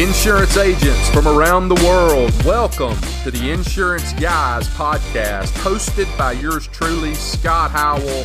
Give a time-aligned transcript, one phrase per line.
[0.00, 6.66] Insurance agents from around the world, welcome to the Insurance Guys podcast, hosted by yours
[6.68, 8.24] truly, Scott Howell,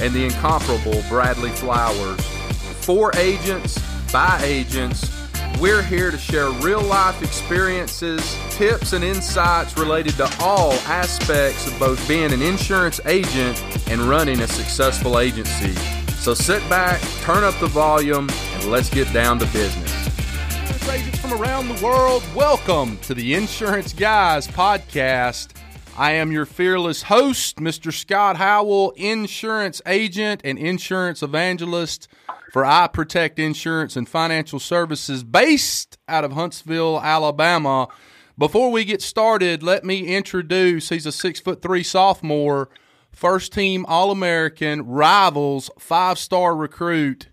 [0.00, 2.24] and the incomparable Bradley Flowers.
[2.84, 3.76] For agents,
[4.12, 5.10] by agents,
[5.58, 11.76] we're here to share real life experiences, tips, and insights related to all aspects of
[11.80, 15.74] both being an insurance agent and running a successful agency.
[16.20, 19.95] So sit back, turn up the volume, and let's get down to business.
[20.86, 25.50] Insurance agents from around the world, welcome to the Insurance Guys podcast.
[25.98, 27.92] I am your fearless host, Mr.
[27.92, 32.06] Scott Howell, insurance agent and insurance evangelist
[32.52, 37.88] for I Protect Insurance and Financial Services based out of Huntsville, Alabama.
[38.38, 42.68] Before we get started, let me introduce he's a six foot three sophomore,
[43.10, 47.26] first team All American, rivals, five star recruit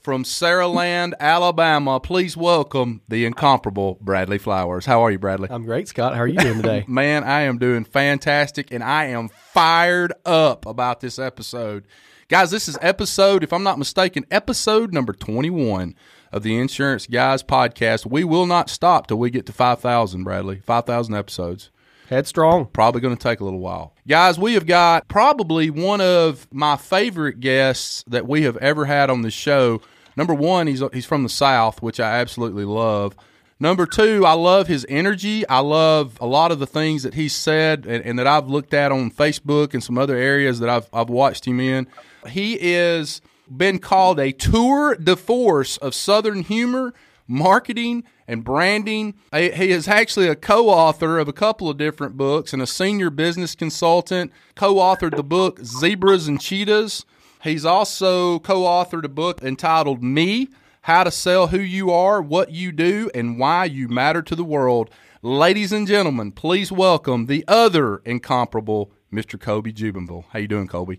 [0.00, 2.00] from Saraland, Alabama.
[2.00, 4.86] Please welcome the incomparable Bradley Flowers.
[4.86, 5.48] How are you, Bradley?
[5.50, 6.14] I'm great, Scott.
[6.14, 6.84] How are you doing today?
[6.88, 11.86] Man, I am doing fantastic and I am fired up about this episode.
[12.28, 15.94] Guys, this is episode, if I'm not mistaken, episode number 21
[16.32, 18.06] of the Insurance Guys podcast.
[18.06, 20.62] We will not stop till we get to 5,000, Bradley.
[20.64, 21.70] 5,000 episodes.
[22.10, 22.66] Headstrong.
[22.66, 23.94] Probably going to take a little while.
[24.06, 29.10] Guys, we have got probably one of my favorite guests that we have ever had
[29.10, 29.80] on the show.
[30.16, 33.14] Number one, he's, he's from the South, which I absolutely love.
[33.60, 35.48] Number two, I love his energy.
[35.48, 38.74] I love a lot of the things that he said and, and, that I've looked
[38.74, 41.86] at on Facebook and some other areas that I've, I've watched him in.
[42.28, 43.20] He is
[43.54, 46.92] been called a tour de force of Southern humor,
[47.28, 49.14] marketing, and branding.
[49.32, 53.10] He is actually a co author of a couple of different books and a senior
[53.10, 54.32] business consultant.
[54.54, 57.04] Co authored the book Zebras and Cheetahs.
[57.42, 60.48] He's also co authored a book entitled Me
[60.82, 64.44] How to Sell Who You Are, What You Do, and Why You Matter to the
[64.44, 64.90] World.
[65.22, 69.38] Ladies and gentlemen, please welcome the other incomparable Mr.
[69.40, 70.26] Colby Jubenville.
[70.30, 70.98] How you doing, Kobe?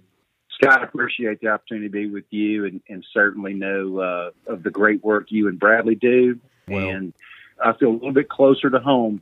[0.62, 4.64] Scott, I appreciate the opportunity to be with you and, and certainly know uh, of
[4.64, 6.40] the great work you and Bradley do.
[6.68, 7.14] Well, and
[7.64, 9.22] I feel a little bit closer to home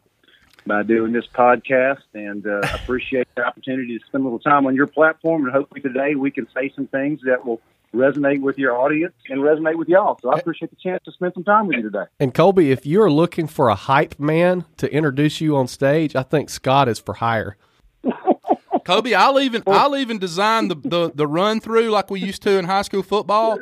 [0.66, 4.76] by doing this podcast and uh, appreciate the opportunity to spend a little time on
[4.76, 5.46] your platform.
[5.46, 7.62] And hopefully today we can say some things that will
[7.94, 10.20] resonate with your audience and resonate with y'all.
[10.22, 12.06] So I appreciate the chance to spend some time with you today.
[12.20, 16.24] And Colby, if you're looking for a hype man to introduce you on stage, I
[16.24, 17.58] think Scott is for hire.
[18.86, 22.58] Colby, I'll even I'll even design the, the, the run through like we used to
[22.58, 23.60] in high school football.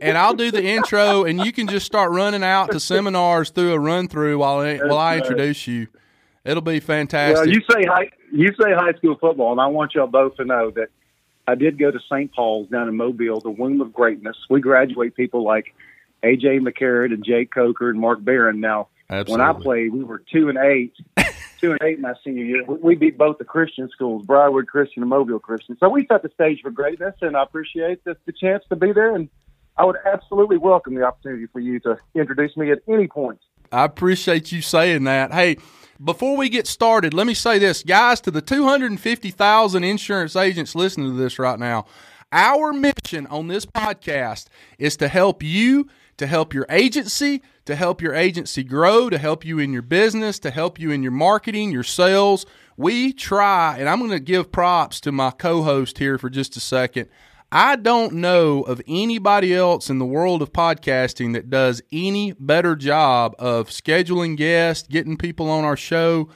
[0.00, 3.72] And I'll do the intro, and you can just start running out to seminars through
[3.72, 5.86] a run through while I, while I introduce you.
[6.44, 7.36] It'll be fantastic.
[7.36, 10.44] Well, you say high you say high school football, and I want y'all both to
[10.44, 10.88] know that
[11.46, 12.32] I did go to St.
[12.32, 14.36] Paul's down in Mobile, the womb of greatness.
[14.50, 15.74] We graduate people like
[16.22, 18.60] AJ McCarron and Jake Coker and Mark Barron.
[18.60, 19.32] Now, Absolutely.
[19.32, 20.94] when I played, we were two and eight
[21.60, 22.64] two and eight my senior year.
[22.64, 25.76] We beat both the Christian schools, Briarwood Christian and Mobile Christian.
[25.78, 28.92] So we set the stage for greatness, and I appreciate the, the chance to be
[28.92, 29.14] there.
[29.14, 29.28] And
[29.76, 33.40] I would absolutely welcome the opportunity for you to introduce me at any point.
[33.72, 35.32] I appreciate you saying that.
[35.32, 35.56] Hey,
[36.02, 41.08] before we get started, let me say this, guys, to the 250,000 insurance agents listening
[41.08, 41.86] to this right now.
[42.30, 44.46] Our mission on this podcast
[44.78, 49.44] is to help you, to help your agency, to help your agency grow, to help
[49.44, 52.46] you in your business, to help you in your marketing, your sales.
[52.76, 56.56] We try, and I'm going to give props to my co host here for just
[56.56, 57.08] a second.
[57.54, 62.74] I don't know of anybody else in the world of podcasting that does any better
[62.74, 66.28] job of scheduling guests, getting people on our show.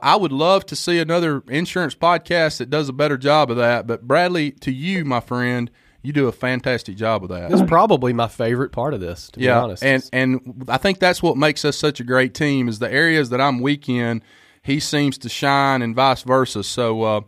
[0.00, 3.86] I would love to see another insurance podcast that does a better job of that.
[3.86, 5.70] But Bradley, to you, my friend,
[6.02, 7.52] you do a fantastic job of that.
[7.52, 9.84] It's probably my favorite part of this, to yeah, be honest.
[9.84, 13.30] And and I think that's what makes us such a great team is the areas
[13.30, 14.22] that I'm weak in,
[14.60, 16.64] he seems to shine and vice versa.
[16.64, 17.20] So uh,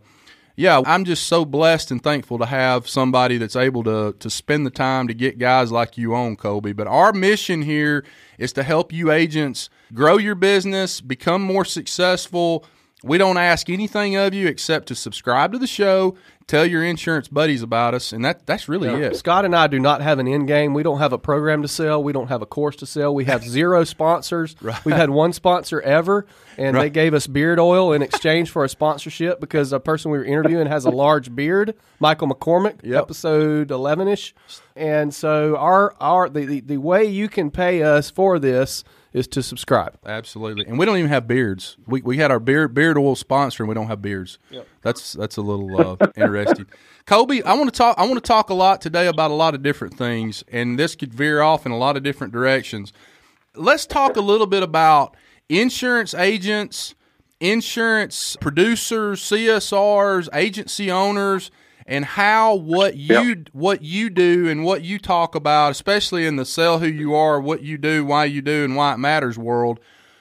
[0.57, 4.65] yeah, I'm just so blessed and thankful to have somebody that's able to to spend
[4.65, 6.73] the time to get guys like you on, Colby.
[6.73, 8.03] But our mission here
[8.39, 12.65] is to help you agents grow your business, become more successful.
[13.03, 16.17] We don't ask anything of you except to subscribe to the show,
[16.47, 19.09] tell your insurance buddies about us, and that that's really yeah.
[19.09, 19.17] it.
[19.17, 20.73] Scott and I do not have an end game.
[20.73, 22.01] We don't have a program to sell.
[22.01, 23.13] We don't have a course to sell.
[23.13, 24.55] We have zero sponsors.
[24.61, 24.83] right.
[24.83, 26.25] We've had one sponsor ever,
[26.57, 26.83] and right.
[26.83, 30.25] they gave us beard oil in exchange for a sponsorship because a person we were
[30.25, 33.03] interviewing has a large beard, Michael McCormick, yep.
[33.03, 34.33] episode eleven ish.
[34.75, 39.27] And so our our the, the the way you can pay us for this is
[39.29, 39.97] to subscribe.
[40.05, 41.77] Absolutely, and we don't even have beards.
[41.87, 44.39] We we had our beard beard oil sponsor, and we don't have beards.
[44.49, 44.67] Yep.
[44.81, 46.67] That's that's a little uh, interesting.
[47.05, 47.97] Colby, I want to talk.
[47.97, 50.95] I want to talk a lot today about a lot of different things, and this
[50.95, 52.93] could veer off in a lot of different directions.
[53.55, 55.15] let's talk a little bit about
[55.49, 56.95] insurance agents,
[57.39, 61.51] insurance producers, CSRs, agency owners,
[61.87, 63.37] and how what you Yep.
[63.53, 67.39] what you do and what you talk about, especially in the sell who you are,
[67.39, 69.79] what you do, why you do, and why it matters world.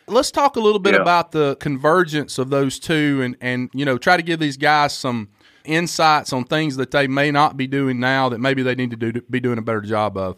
[0.09, 1.03] Let's talk a little bit Yeah.
[1.03, 4.93] about the convergence of those two, and and you know try to give these guys
[4.97, 5.29] some
[5.65, 8.97] insights on things that they may not be doing now that maybe they need to
[8.97, 10.37] do be doing a better job of.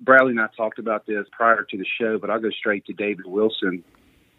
[0.00, 2.92] Bradley and I talked about this prior to the show, but I'll go straight to
[2.92, 3.82] David Wilson.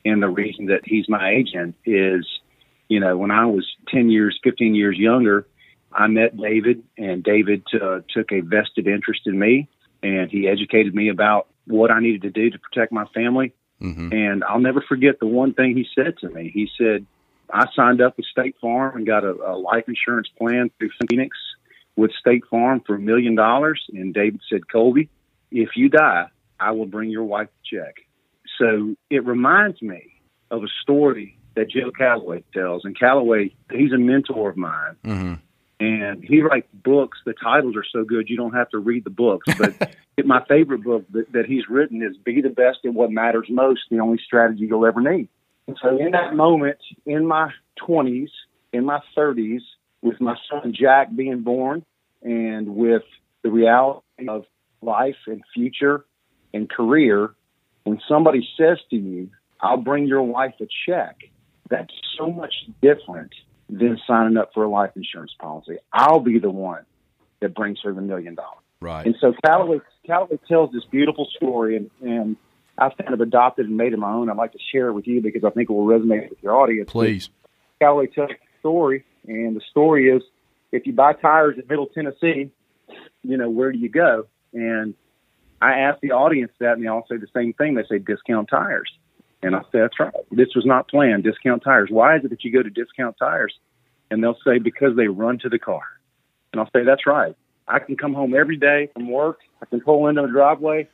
[0.06, 2.26] And the reason that he's my agent is,
[2.88, 5.46] you know, when I was 10 years, 15 years younger,
[5.94, 9.68] I met David, and David uh, took a vested interest in me,
[10.02, 13.54] and he educated me about what I needed to do to protect my family.
[13.82, 14.14] Mm-hmm.
[14.14, 16.52] And I'll never forget the one thing he said to me.
[16.54, 17.06] He said,
[17.54, 21.36] I signed up with State Farm and got a, a life insurance plan through Phoenix
[21.96, 23.84] with State Farm for a million dollars.
[23.94, 25.10] And David said, Colby,
[25.52, 26.28] if you die,
[26.60, 27.96] I will bring your wife a check.
[28.58, 30.22] So it reminds me
[30.52, 32.86] of a story that Joe Calloway tells.
[32.86, 34.96] And Calloway, he's a mentor of mine.
[35.04, 35.34] Mm-hmm.
[35.82, 37.18] And he writes books.
[37.26, 39.48] The titles are so good you don't have to read the books.
[39.58, 39.96] But
[40.26, 43.82] my favorite book that, that he's written is "Be the Best at What Matters Most:
[43.90, 45.28] The Only Strategy You'll Ever Need."
[45.68, 47.50] And so, in that moment, in my
[47.84, 48.30] twenties,
[48.72, 49.64] in my thirties,
[50.04, 51.84] with my son Jack being born,
[52.22, 53.04] and with
[53.42, 54.46] the reality of
[54.84, 56.06] life and future
[56.54, 57.34] and career,
[57.86, 61.18] when somebody says to you, "I'll bring your wife a check,"
[61.70, 62.54] that's so much
[62.84, 63.32] different
[63.72, 65.78] than signing up for a life insurance policy.
[65.94, 66.86] I'll be the one
[67.40, 68.58] that brings her the million dollars.
[68.82, 69.06] Right.
[69.06, 72.36] And so Calloway, Calloway tells this beautiful story, and, and
[72.78, 74.30] I've kind of adopted and made it my own.
[74.30, 76.56] I'd like to share it with you because I think it will resonate with your
[76.56, 76.92] audience.
[76.92, 77.30] Please.
[77.80, 80.22] Calloway tells the story, and the story is
[80.72, 82.52] if you buy tires in Middle Tennessee,
[83.24, 84.28] you know, where do you go?
[84.54, 84.96] And
[85.62, 87.76] I ask the audience that, and they all say the same thing.
[87.76, 88.92] They say discount tires.
[89.44, 90.14] And I say, that's right.
[90.32, 91.24] This was not planned.
[91.24, 91.90] Discount tires.
[91.92, 93.54] Why is it that you go to discount tires?
[94.10, 95.82] And they'll say, because they run to the car.
[96.52, 97.36] And I'll say, that's right.
[97.68, 99.40] I can come home every day from work.
[99.62, 100.88] I can pull into the driveway.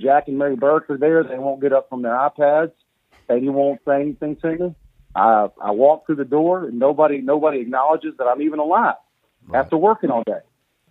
[0.00, 1.22] Jack and Mary Burke are there.
[1.22, 2.72] They won't get up from their iPads.
[3.28, 4.74] And They won't say anything to me.
[5.14, 8.96] I, I walk through the door and nobody nobody acknowledges that I'm even alive
[9.54, 10.40] after working all day.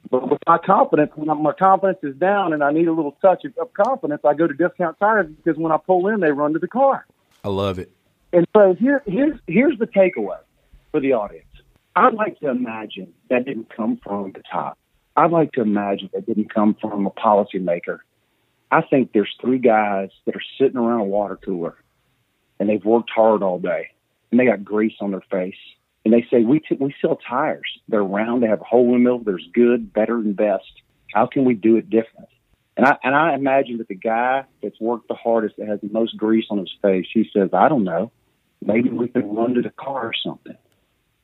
[0.09, 3.43] But with my confidence, when my confidence is down and I need a little touch
[3.45, 6.59] of, confidence, I go to discount tires because when I pull in, they run to
[6.59, 7.05] the car.
[7.43, 7.91] I love it.
[8.33, 10.39] And so here, here's here's the takeaway
[10.91, 11.45] for the audience.
[11.95, 14.77] I'd like to imagine that didn't come from the top.
[15.15, 17.99] I'd like to imagine that didn't come from a policymaker.
[18.71, 21.75] I think there's three guys that are sitting around a water cooler,
[22.59, 23.91] and they've worked hard all day,
[24.31, 25.55] and they got grease on their face,
[26.05, 27.67] and they say we t- we sell tires.
[27.89, 28.43] They're round.
[28.43, 29.19] They have a hole in the middle.
[29.19, 30.71] There's good, better, and best.
[31.11, 32.29] How can we do it different?
[32.77, 35.89] And I and I imagine that the guy that's worked the hardest, that has the
[35.89, 38.11] most grease on his face, he says, I don't know.
[38.61, 40.57] Maybe we can run to the car or something.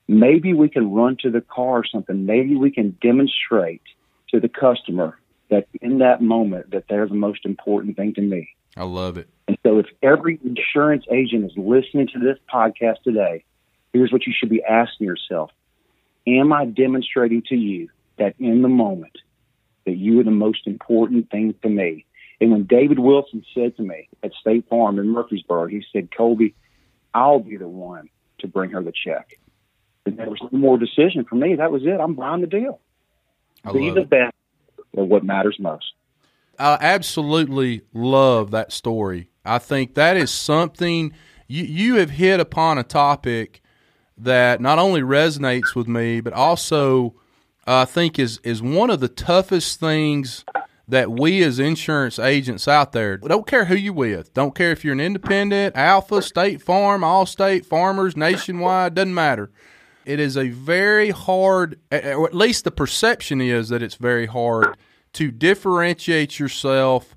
[0.07, 2.25] Maybe we can run to the car or something.
[2.25, 3.81] Maybe we can demonstrate
[4.29, 5.17] to the customer
[5.49, 8.49] that in that moment that they're the most important thing to me.
[8.75, 9.27] I love it.
[9.47, 13.43] And so if every insurance agent is listening to this podcast today,
[13.93, 15.51] here's what you should be asking yourself.
[16.27, 19.17] Am I demonstrating to you that in the moment
[19.85, 22.05] that you are the most important thing to me?
[22.39, 26.55] And when David Wilson said to me at State Farm in Murfreesboro, he said, Colby,
[27.13, 29.37] I'll be the one to bring her the check.
[30.05, 31.55] And there was no more decision for me.
[31.55, 31.99] That was it.
[31.99, 32.79] I'm buying the deal.
[33.63, 34.09] I be the it.
[34.09, 34.33] best
[34.97, 35.93] at what matters most.
[36.57, 39.29] I absolutely love that story.
[39.45, 41.13] I think that is something
[41.47, 43.60] you you have hit upon a topic
[44.23, 47.15] that not only resonates with me, but also
[47.67, 50.45] uh, I think is is one of the toughest things
[50.87, 54.83] that we as insurance agents out there don't care who you with, don't care if
[54.83, 59.51] you're an independent, Alfa, State Farm, Allstate Farmers, Nationwide, doesn't matter.
[60.05, 64.75] It is a very hard, or at least the perception is that it's very hard
[65.13, 67.15] to differentiate yourself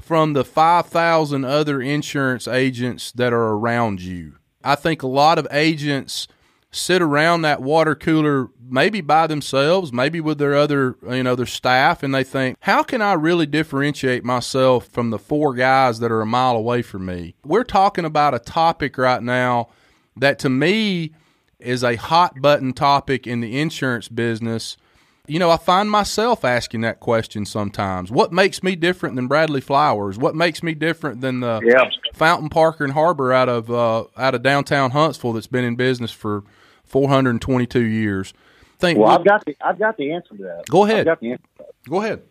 [0.00, 4.36] from the 5,000 other insurance agents that are around you.
[4.64, 6.26] I think a lot of agents
[6.72, 11.44] sit around that water cooler maybe by themselves, maybe with their other, you know, their
[11.46, 16.10] staff and they think, "How can I really differentiate myself from the four guys that
[16.10, 19.68] are a mile away from me?" We're talking about a topic right now
[20.16, 21.12] that to me
[21.60, 24.76] is a hot button topic in the insurance business.
[25.28, 28.10] You know, I find myself asking that question sometimes.
[28.10, 30.18] What makes me different than Bradley Flowers?
[30.18, 31.84] What makes me different than the Yeah.
[32.14, 36.10] Fountain Parker and Harbor out of uh, out of downtown Huntsville that's been in business
[36.10, 36.42] for
[36.84, 38.32] 422 years?
[38.78, 40.64] Think Well, I've got the I've got the answer to that.
[40.68, 41.00] Go ahead.
[41.00, 41.44] I've got the answer.
[41.88, 42.22] go ahead.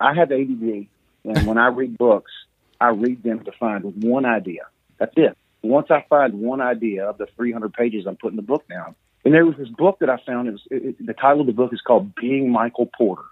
[0.00, 2.32] I have the ADD, and when I read books,
[2.80, 4.62] I read them to find one idea.
[4.98, 5.36] That's it.
[5.62, 9.32] Once I find one idea of the 300 pages I'm putting the book down, and
[9.32, 10.48] there was this book that I found.
[10.48, 13.22] It was, it, it, the title of the book is called Being Michael Porter.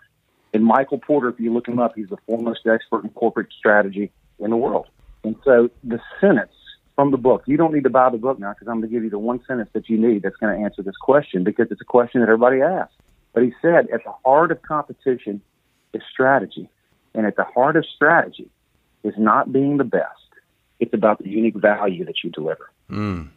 [0.53, 4.11] And Michael Porter, if you look him up, he's the foremost expert in corporate strategy
[4.39, 4.87] in the world.
[5.23, 6.53] And so the sentence
[6.95, 8.95] from the book, you don't need to buy the book now because I'm going to
[8.95, 11.69] give you the one sentence that you need that's going to answer this question because
[11.71, 12.95] it's a question that everybody asks.
[13.33, 15.41] But he said, at the heart of competition
[15.93, 16.69] is strategy.
[17.15, 18.49] And at the heart of strategy
[19.03, 20.07] is not being the best.
[20.79, 22.71] It's about the unique value that you deliver.
[22.91, 23.29] Mm.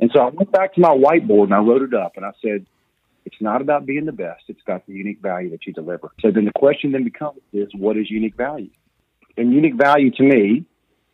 [0.00, 2.32] And so I went back to my whiteboard and I wrote it up and I
[2.42, 2.66] said,
[3.24, 4.44] it's not about being the best.
[4.48, 6.10] It's about the unique value that you deliver.
[6.20, 8.70] So then the question then becomes is what is unique value?
[9.36, 10.64] And unique value to me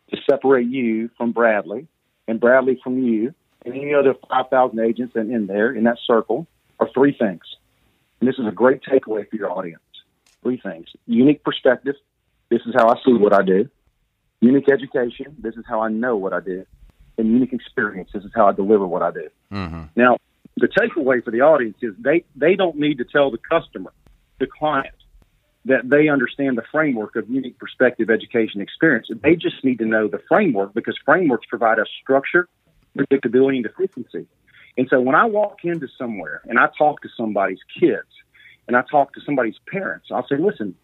[0.09, 1.87] to separate you from Bradley
[2.27, 3.33] and Bradley from you
[3.65, 6.47] and any other 5,000 agents in, in there in that circle
[6.79, 7.41] are three things.
[8.19, 9.81] And this is a great takeaway for your audience.
[10.43, 10.87] Three things.
[11.05, 11.95] Unique perspective.
[12.49, 13.69] This is how I see what I do.
[14.41, 15.35] Unique education.
[15.39, 16.65] This is how I know what I do.
[17.17, 18.11] And unique experience.
[18.13, 19.27] This is how I deliver what I do.
[19.51, 19.83] Mm-hmm.
[19.95, 20.17] Now,
[20.55, 23.91] the takeaway for the audience is they, they don't need to tell the customer,
[24.39, 24.95] the client,
[25.65, 29.07] that they understand the framework of unique perspective education experience.
[29.21, 32.47] They just need to know the framework because frameworks provide us structure,
[32.97, 34.25] predictability, and efficiency.
[34.77, 38.07] And so when I walk into somewhere and I talk to somebody's kids
[38.67, 40.75] and I talk to somebody's parents, I'll say, listen,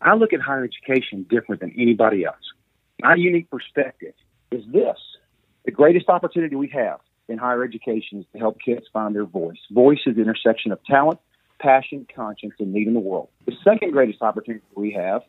[0.00, 2.36] I look at higher education different than anybody else.
[3.00, 4.14] My unique perspective
[4.50, 4.96] is this
[5.64, 9.58] the greatest opportunity we have in higher education is to help kids find their voice.
[9.70, 11.20] Voice is the intersection of talent,
[11.58, 13.28] passion, conscience, and need in the world.
[13.46, 15.22] The second greatest opportunity we have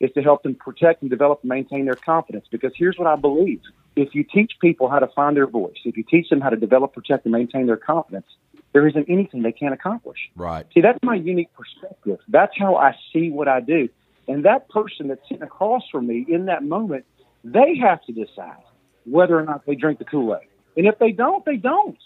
[0.00, 3.16] is to help them protect and develop and maintain their confidence because here's what I
[3.16, 3.60] believe.
[3.94, 6.56] If you teach people how to find their voice, if you teach them how to
[6.56, 8.26] develop, protect, and maintain their confidence,
[8.72, 10.18] there isn't anything they can't accomplish.
[10.36, 10.66] Right.
[10.74, 12.18] See, that's my unique perspective.
[12.28, 13.88] That's how I see what I do.
[14.28, 17.06] And that person that's sitting across from me in that moment,
[17.42, 18.62] they have to decide
[19.04, 20.48] whether or not they drink the Kool Aid.
[20.76, 21.96] And if they don't, they don't.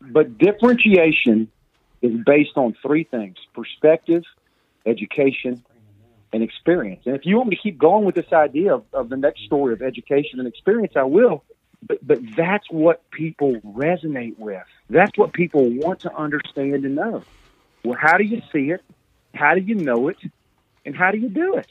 [0.00, 1.50] But differentiation
[2.02, 4.24] is based on three things perspective,
[4.86, 5.62] education,
[6.32, 7.02] and experience.
[7.06, 9.44] And if you want me to keep going with this idea of, of the next
[9.44, 11.44] story of education and experience, I will.
[11.86, 14.62] But, but that's what people resonate with.
[14.90, 17.24] That's what people want to understand and know.
[17.84, 18.82] Well, how do you see it?
[19.34, 20.18] How do you know it?
[20.84, 21.70] And how do you do it?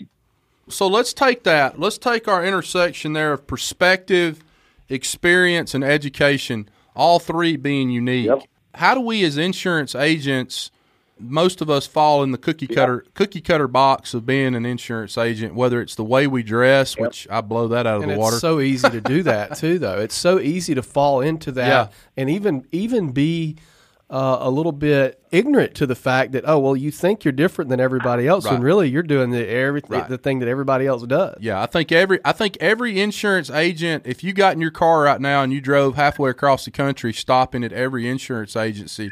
[0.68, 1.80] So let's take that.
[1.80, 4.44] Let's take our intersection there of perspective,
[4.88, 8.28] experience, and education, all three being unique.
[8.28, 8.44] Yep.
[8.76, 10.72] How do we as insurance agents
[11.22, 15.18] most of us fall in the cookie cutter cookie cutter box of being an insurance
[15.18, 17.06] agent, whether it's the way we dress, Yep.
[17.08, 18.38] which I blow that out of and the it's water.
[18.40, 21.88] so easy to do that too though it's so easy to fall into that Yeah.
[22.16, 23.58] and even even be
[24.10, 27.70] uh, a little bit ignorant to the fact that oh well you think you're different
[27.70, 30.10] than everybody else when really you're doing the everything Right.
[30.10, 34.08] the thing that everybody else does Yeah, I think every I think every insurance agent,
[34.08, 37.14] if you got in your car right now and you drove halfway across the country,
[37.14, 39.12] stopping at every insurance agency,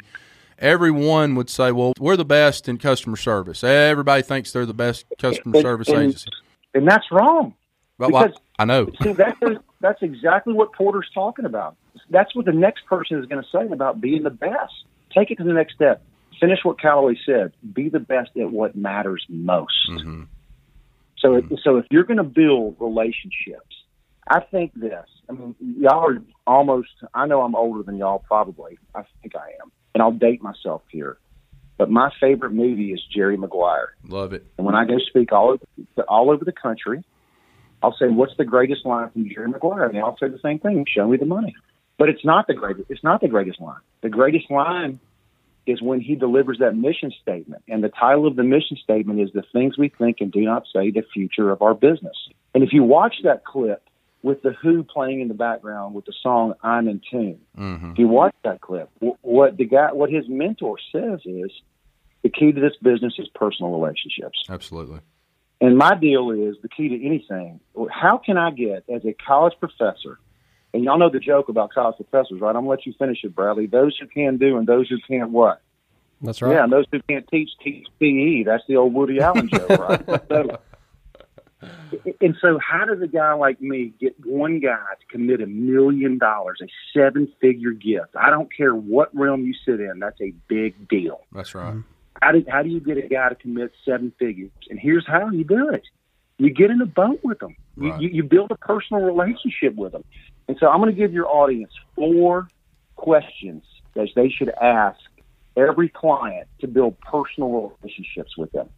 [0.59, 5.05] everyone would say, "Well, we're the best in customer service." Everybody thinks they're the best
[5.19, 6.29] customer And- service and- agency.
[6.73, 7.53] And that's wrong.
[7.99, 8.89] But well, because- I know.
[9.01, 9.39] See, that's,
[9.79, 11.75] that's exactly what Porter's talking about.
[12.09, 14.73] That's what the next person is going to say about being the best.
[15.13, 16.03] Take it to the next step.
[16.39, 17.53] Finish what Calloway said.
[17.73, 19.89] Be the best at what matters most.
[19.89, 20.23] Mm-hmm.
[21.19, 23.75] So, if, so if you're going to build relationships,
[24.29, 25.05] I think this.
[25.29, 26.89] I mean, y'all are almost.
[27.13, 28.19] I know I'm older than y'all.
[28.19, 28.77] Probably.
[28.93, 31.17] I think I am, and I'll date myself here.
[31.77, 33.95] But my favorite movie is Jerry Maguire.
[34.07, 34.45] Love it.
[34.57, 37.03] And when I go speak all over, all over the country,
[37.83, 40.59] I'll say, "What's the greatest line from Jerry Maguire?" And they all say the same
[40.59, 41.55] thing: "Show me the money."
[41.97, 42.89] But it's not the greatest.
[42.89, 43.79] It's not the greatest line.
[44.01, 44.99] The greatest line
[45.65, 47.63] is when he delivers that mission statement.
[47.67, 50.65] And the title of the mission statement is "The Things We Think and Do Not
[50.73, 52.17] Say: The Future of Our Business."
[52.53, 53.83] And if you watch that clip
[54.23, 57.99] with the Who playing in the background with the song "I'm in Tune," hmm if
[57.99, 58.89] you watch that clip,
[59.21, 61.51] what the guy, what his mentor says is,
[62.23, 64.43] the key to this business is personal relationships.
[64.49, 64.99] Absolutely.
[65.59, 67.59] And my deal is the key to anything.
[67.89, 70.19] How can I get as a college professor?
[70.73, 72.49] And y'all know the joke about college professors, right?
[72.49, 73.65] I'm gonna let you finish it, Bradley.
[73.65, 75.61] Those who can do and those who can't what?
[76.21, 78.43] that's right Yeah, and those who can't teach teach PE.
[78.43, 80.05] That's the old Woody Allen joke, right?
[80.29, 80.59] so,
[82.21, 86.17] and so, how does a guy like me get one guy to commit a million
[86.17, 88.15] dollars, a seven figure gift?
[88.15, 89.99] I don't care what realm you sit in.
[89.99, 91.21] That's a big deal.
[91.31, 91.73] That's right.
[91.73, 91.96] Mm-hmm.
[92.21, 94.51] How do, how do you get a guy to commit seven figures?
[94.69, 95.83] And here's how you do it.
[96.37, 97.55] You get in a boat with them.
[97.75, 97.99] Right.
[98.01, 100.03] you, you build a personal relationship with them.
[100.47, 102.47] And so I'm going to give your audience four
[102.95, 103.63] questions
[103.95, 104.99] that they should ask
[105.55, 108.69] every client to build personal relationships with them.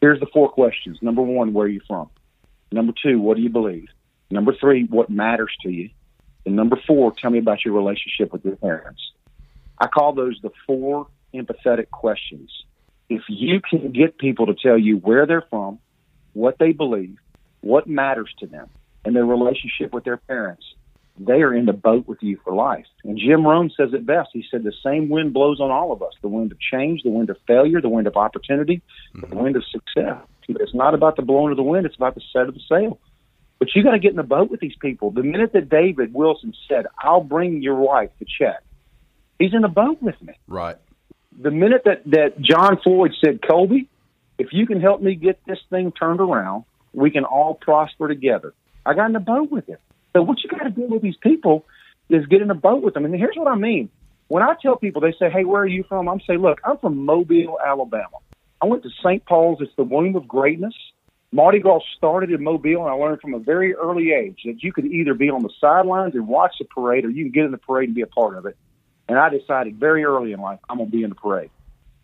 [0.00, 0.98] Here's the four questions.
[1.00, 2.10] Number one, where are you from?
[2.70, 3.88] Number two, what do you believe?
[4.30, 5.90] Number three, what matters to you?
[6.44, 9.00] And number four, tell me about your relationship with your parents.
[9.78, 12.50] I call those the four empathetic questions.
[13.08, 15.78] If you can get people to tell you where they're from,
[16.32, 17.16] what they believe,
[17.60, 18.68] what matters to them,
[19.04, 20.64] and their relationship with their parents,
[21.18, 22.86] they are in the boat with you for life.
[23.04, 24.30] And Jim Rohn says it best.
[24.32, 27.10] He said the same wind blows on all of us the wind of change, the
[27.10, 28.82] wind of failure, the wind of opportunity,
[29.14, 29.28] mm-hmm.
[29.30, 30.22] the wind of success.
[30.48, 32.98] It's not about the blowing of the wind, it's about the set of the sail.
[33.58, 35.10] But you got to get in the boat with these people.
[35.12, 38.62] The minute that David Wilson said, I'll bring your wife the check,
[39.38, 40.34] he's in the boat with me.
[40.48, 40.76] Right.
[41.40, 43.88] The minute that, that John Floyd said, Colby,
[44.38, 48.54] if you can help me get this thing turned around, we can all prosper together.
[48.84, 49.78] I got in the boat with him.
[50.12, 51.64] So what you got to do with these people
[52.08, 53.04] is get in a boat with them.
[53.04, 53.88] And here's what I mean.
[54.28, 56.78] When I tell people, they say, "Hey, where are you from?" I'm saying, "Look, I'm
[56.78, 58.18] from Mobile, Alabama.
[58.60, 59.24] I went to St.
[59.26, 59.60] Paul's.
[59.60, 60.74] It's the womb of greatness.
[61.32, 64.72] Mardi Gras started in Mobile, and I learned from a very early age that you
[64.72, 67.52] could either be on the sidelines and watch the parade, or you can get in
[67.52, 68.56] the parade and be a part of it.
[69.12, 71.50] And I decided very early in life I'm gonna be in the parade.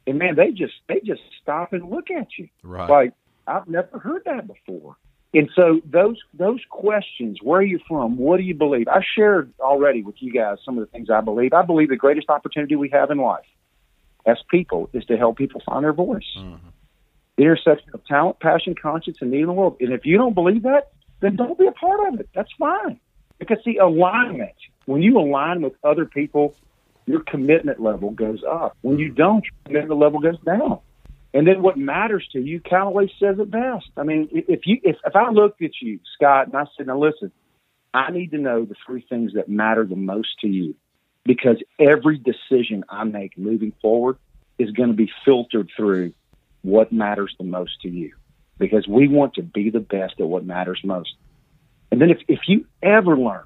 [0.07, 2.50] And man, they just they just stop and look at you.
[2.62, 2.91] Right.
[2.91, 3.12] Like
[3.47, 4.95] I've never heard that before.
[5.33, 8.19] And so those those questions, where are you from?
[8.19, 8.88] What do you believe?
[8.88, 11.55] I shared already with you guys some of the things I believe.
[11.55, 13.47] I believe the greatest opportunity we have in life
[14.27, 16.29] as people is to help people find their voice.
[16.37, 16.67] Mm-hmm.
[17.37, 19.79] The intersection of talent, passion, conscience, and need in the world.
[19.81, 22.29] And if you don't believe that, then don't be a part of it.
[22.35, 23.00] That's fine.
[23.38, 26.55] Because see, alignment, when you align with other people,
[27.09, 28.77] your commitment level goes up.
[28.83, 30.81] When you don't, your commitment level goes down.
[31.35, 33.87] And then what matters to you, Calloway says it best.
[33.97, 36.99] I mean, if you if, if I looked at you, Scott, and I said, now
[36.99, 37.33] listen,
[37.93, 40.75] I need to know the three things that matter the most to you.
[41.25, 44.17] Because every decision I make moving forward
[44.59, 46.15] is going to be filtered through
[46.62, 48.14] what matters the most to you.
[48.57, 51.14] Because we want to be the best at what matters most.
[51.90, 53.44] And then if, if you ever learn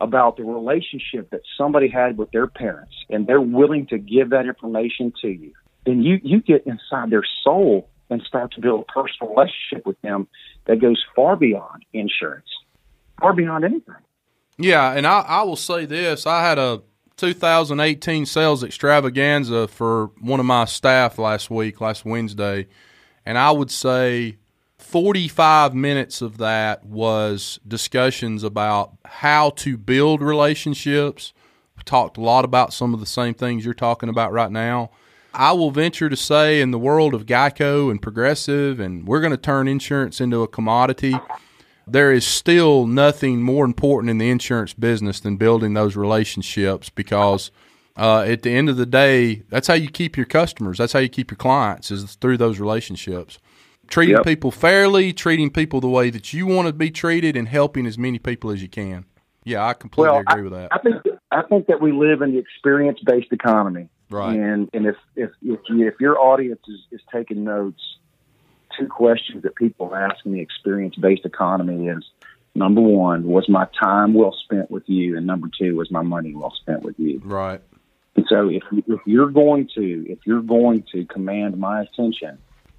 [0.00, 4.46] about the relationship that somebody had with their parents and they're willing to give that
[4.46, 5.52] information to you,
[5.84, 10.00] then you you get inside their soul and start to build a personal relationship with
[10.02, 10.28] them
[10.66, 12.48] that goes far beyond insurance,
[13.20, 13.94] far beyond anything.
[14.58, 16.82] Yeah, and I, I will say this: I had a
[17.16, 22.66] 2018 sales extravaganza for one of my staff last week, last Wednesday,
[23.24, 24.36] and I would say
[24.86, 31.32] 45 minutes of that was discussions about how to build relationships.
[31.76, 34.90] We talked a lot about some of the same things you're talking about right now.
[35.34, 39.32] I will venture to say, in the world of Geico and Progressive, and we're going
[39.32, 41.16] to turn insurance into a commodity,
[41.84, 47.50] there is still nothing more important in the insurance business than building those relationships because
[47.96, 50.78] uh, at the end of the day, that's how you keep your customers.
[50.78, 53.40] That's how you keep your clients is through those relationships.
[53.88, 54.24] Treating yep.
[54.24, 57.96] people fairly, treating people the way that you want to be treated, and helping as
[57.96, 59.04] many people as you can.
[59.44, 60.68] Yeah, I completely well, agree I, with that.
[60.72, 60.96] I think
[61.30, 63.88] I think that we live in the experience based economy.
[64.10, 64.36] Right.
[64.36, 67.80] And and if if if, you, if your audience is, is taking notes,
[68.78, 72.04] two questions that people ask in the experience based economy is
[72.54, 75.16] number one, was my time well spent with you?
[75.16, 77.20] And number two, was my money well spent with you?
[77.24, 77.60] Right.
[78.16, 82.38] And so if if you're going to if you're going to command my attention,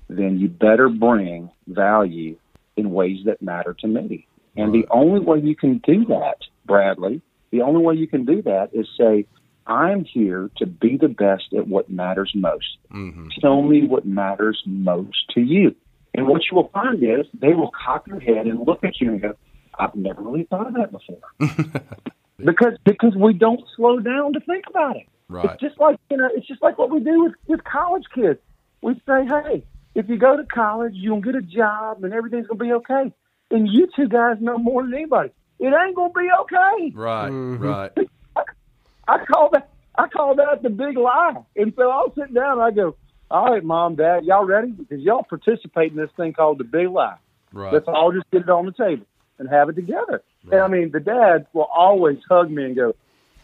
[0.10, 2.38] then you better bring value
[2.76, 4.28] in ways that matter to me.
[4.56, 8.42] And the only way you can do that, Bradley, the only way you can do
[8.42, 9.26] that is say,
[9.68, 12.78] I'm here to be the best at what matters most.
[12.92, 13.28] Mm-hmm.
[13.40, 15.76] Tell me what matters most to you.
[16.14, 19.12] And what you will find is they will cock their head and look at you
[19.12, 19.36] and go,
[19.78, 21.20] I've never really thought of that before.
[22.44, 25.08] because because we don't slow down to think about it.
[25.30, 25.46] Right.
[25.46, 28.40] It's just like you know, it's just like what we do with, with college kids.
[28.82, 29.64] We say, Hey,
[29.98, 33.12] if you go to college, you'll get a job and everything's gonna be okay.
[33.50, 35.32] And you two guys know more than anybody.
[35.60, 36.92] It ain't gonna be okay.
[36.94, 37.64] Right, mm-hmm.
[37.64, 37.92] right.
[39.08, 41.38] I call that I call that the big lie.
[41.56, 42.96] And so I'll sit down and I go,
[43.32, 44.70] All right, mom, dad, y'all ready?
[44.70, 47.18] Because y'all participate in this thing called the big lie.
[47.52, 47.74] Right.
[47.74, 49.08] Let's all just get it on the table
[49.40, 50.22] and have it together.
[50.46, 50.54] Right.
[50.54, 52.94] And I mean, the dad will always hug me and go,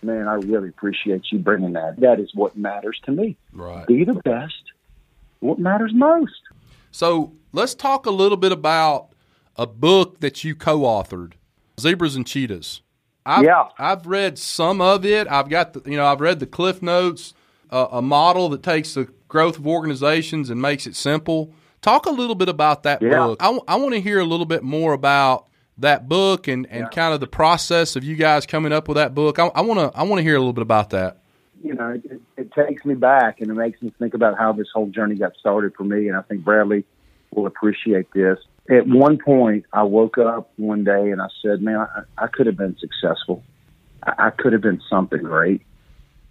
[0.03, 2.01] Man, I really appreciate you bringing that.
[2.01, 3.37] That is what matters to me.
[3.53, 3.87] Right.
[3.87, 4.72] Be the best.
[5.43, 6.41] What matters most.
[6.91, 9.09] So let's talk a little bit about
[9.55, 11.33] a book that you co-authored,
[11.79, 12.81] Zebras and Cheetahs.
[13.25, 15.27] I've, yeah, I've read some of it.
[15.27, 17.33] I've got the, you know I've read the Cliff Notes,
[17.69, 21.53] uh, a model that takes the growth of organizations and makes it simple.
[21.81, 23.09] Talk a little bit about that yeah.
[23.09, 23.41] book.
[23.41, 26.81] I, w- I want to hear a little bit more about that book and, and
[26.81, 26.89] yeah.
[26.89, 29.39] kind of the process of you guys coming up with that book.
[29.39, 31.22] I want to I want to hear a little bit about that.
[31.63, 34.67] You know, it, it takes me back and it makes me think about how this
[34.73, 36.09] whole journey got started for me.
[36.09, 36.83] And I think Bradley
[37.33, 38.37] will appreciate this.
[38.69, 42.47] At one point, I woke up one day and I said, "Man, I, I could
[42.47, 43.43] have been successful.
[44.03, 45.61] I, I could have been something great."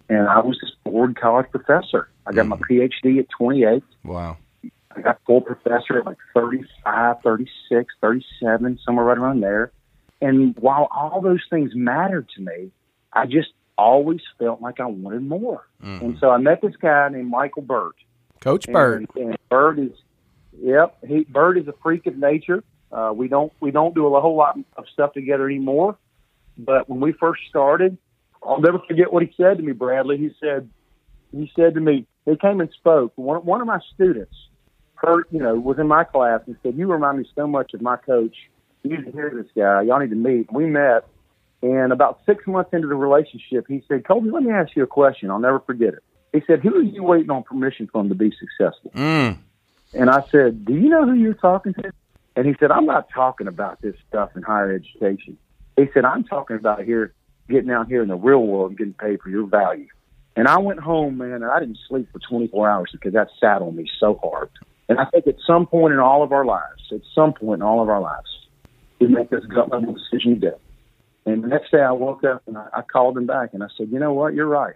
[0.09, 2.09] And I was this bored college professor.
[2.27, 3.07] I got my mm-hmm.
[3.07, 3.83] PhD at 28.
[4.03, 4.37] Wow.
[4.95, 9.71] I got full professor at like 35, 36, 37, somewhere right around there.
[10.21, 12.71] And while all those things mattered to me,
[13.11, 15.67] I just always felt like I wanted more.
[16.01, 17.95] And so I met this guy named Michael Burt.
[18.39, 19.07] Coach Burt.
[19.15, 19.91] And, and Burt is,
[20.57, 22.63] yep, he Burt is a freak of nature.
[22.91, 25.97] Uh, we don't we don't do a whole lot of stuff together anymore.
[26.57, 27.97] But when we first started,
[28.43, 30.17] I'll never forget what he said to me, Bradley.
[30.17, 30.69] He said,
[31.31, 33.13] he said to me, he came and spoke.
[33.15, 34.35] One one of my students,
[34.95, 37.81] heard, you know, was in my class and said, "You remind me so much of
[37.81, 38.35] my coach.
[38.83, 39.81] You need to hear this guy.
[39.83, 41.07] Y'all need to meet." We met,
[41.63, 44.87] and about six months into the relationship, he said, "Colby, let me ask you a
[44.87, 45.31] question.
[45.31, 48.31] I'll never forget it." He said, "Who are you waiting on permission from to be
[48.31, 49.37] successful?" Mm.
[49.93, 51.91] And I said, Do you know who you're talking to?
[52.35, 55.37] And he said, I'm not talking about this stuff in higher education.
[55.77, 57.13] He said, I'm talking about here,
[57.47, 59.87] getting out here in the real world and getting paid for your value.
[60.35, 63.61] And I went home, man, and I didn't sleep for 24 hours because that sat
[63.61, 64.49] on me so hard.
[64.89, 67.61] And I think at some point in all of our lives, at some point in
[67.61, 68.29] all of our lives,
[68.99, 70.53] we make this gut level decision do.
[71.25, 73.67] And the next day I woke up and I, I called him back and I
[73.77, 74.33] said, you know what?
[74.33, 74.75] You're right.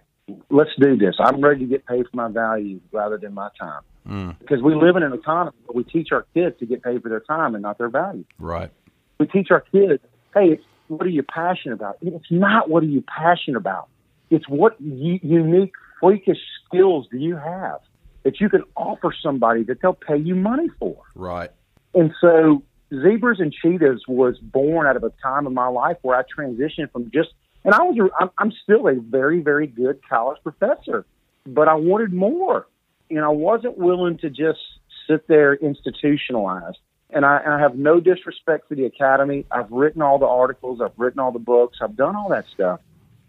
[0.50, 1.16] Let's do this.
[1.18, 4.38] I'm ready to get paid for my value rather than my time mm.
[4.38, 7.08] because we live in an economy where we teach our kids to get paid for
[7.08, 8.24] their time and not their value.
[8.38, 8.70] Right.
[9.18, 10.02] We teach our kids,
[10.34, 11.98] hey, what are you passionate about?
[12.02, 13.88] It's not what are you passionate about.
[14.30, 17.80] It's what u- unique, freakish skills do you have
[18.24, 20.96] that you can offer somebody that they'll pay you money for.
[21.14, 21.50] Right.
[21.94, 22.62] And so
[22.94, 26.90] Zebras and Cheetahs was born out of a time in my life where I transitioned
[26.92, 27.30] from just,
[27.64, 31.04] and I was, I'm still a very, very good college professor,
[31.46, 32.66] but I wanted more.
[33.10, 34.60] And I wasn't willing to just
[35.08, 36.78] sit there institutionalized.
[37.10, 39.46] And I, and I have no disrespect for the academy.
[39.50, 42.80] I've written all the articles, I've written all the books, I've done all that stuff.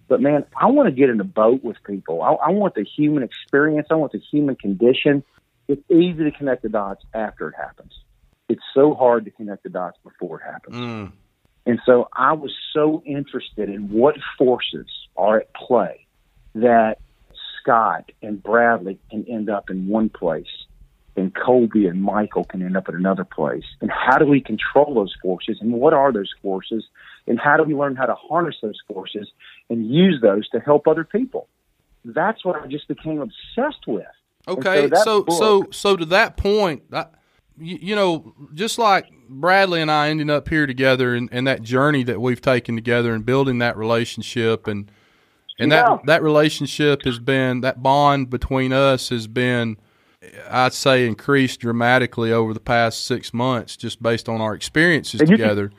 [0.09, 2.21] But man, I want to get in a boat with people.
[2.21, 3.87] I, I want the human experience.
[3.91, 5.23] I want the human condition.
[5.67, 7.93] It's easy to connect the dots after it happens.
[8.49, 10.75] It's so hard to connect the dots before it happens.
[10.75, 11.11] Mm.
[11.65, 16.05] And so I was so interested in what forces are at play
[16.55, 16.97] that
[17.61, 20.47] Scott and Bradley can end up in one place
[21.15, 23.65] and Colby and Michael can end up at another place.
[23.81, 26.85] And how do we control those forces and what are those forces
[27.27, 29.27] and how do we learn how to harness those forces
[29.69, 31.47] and use those to help other people?
[32.05, 34.07] That's what I just became obsessed with.
[34.47, 36.89] And Okay, that so book- so so to that point,
[37.59, 41.61] you, you know, just like Bradley and I ending up here together, and, and that
[41.61, 44.91] journey that we've taken together, and building that relationship, and
[45.59, 45.83] and Yeah.
[45.83, 49.77] that that relationship has been that bond between us has been,
[50.49, 55.29] I'd say, increased dramatically over the past six months, just based on our experiences And
[55.29, 55.71] you can- together.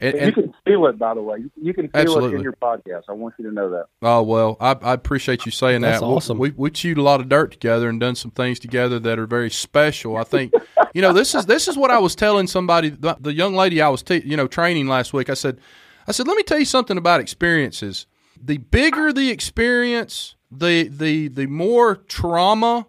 [0.00, 1.38] and, And and- you can feel it, by the way.
[1.40, 3.02] You, you can feel it in your podcast.
[3.10, 3.84] I want you to know that.
[4.00, 6.06] Oh well, I, I appreciate you saying That's that.
[6.06, 6.38] We- awesome.
[6.38, 9.26] We, we chewed a lot of dirt together and done some things together that are
[9.26, 10.16] very special.
[10.16, 10.54] I think,
[10.94, 13.80] you know, this is this is what I was telling somebody, the, the young lady
[13.80, 15.30] I was, te- you know, training last week.
[15.30, 15.58] I said,
[16.06, 18.06] I said, let me tell you something about experiences.
[18.42, 22.86] The bigger the experience, the the the more trauma